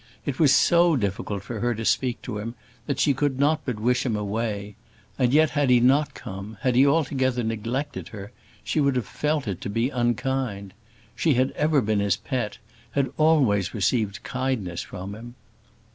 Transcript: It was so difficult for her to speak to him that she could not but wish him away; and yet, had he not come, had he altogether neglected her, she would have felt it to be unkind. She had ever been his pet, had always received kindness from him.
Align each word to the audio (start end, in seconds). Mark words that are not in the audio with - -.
It 0.25 0.39
was 0.39 0.51
so 0.51 0.95
difficult 0.95 1.43
for 1.43 1.59
her 1.59 1.75
to 1.75 1.85
speak 1.85 2.23
to 2.23 2.39
him 2.39 2.55
that 2.87 2.99
she 2.99 3.13
could 3.13 3.37
not 3.39 3.61
but 3.65 3.79
wish 3.79 4.03
him 4.03 4.15
away; 4.15 4.75
and 5.19 5.31
yet, 5.31 5.51
had 5.51 5.69
he 5.69 5.79
not 5.79 6.15
come, 6.15 6.57
had 6.61 6.73
he 6.73 6.87
altogether 6.87 7.43
neglected 7.43 8.07
her, 8.07 8.31
she 8.63 8.81
would 8.81 8.95
have 8.95 9.05
felt 9.05 9.47
it 9.47 9.61
to 9.61 9.69
be 9.69 9.91
unkind. 9.91 10.73
She 11.15 11.35
had 11.35 11.51
ever 11.51 11.81
been 11.81 11.99
his 11.99 12.17
pet, 12.17 12.57
had 12.93 13.11
always 13.17 13.75
received 13.75 14.23
kindness 14.23 14.81
from 14.81 15.13
him. 15.13 15.35